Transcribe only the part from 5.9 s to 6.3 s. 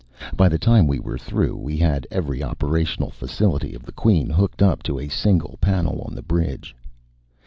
on the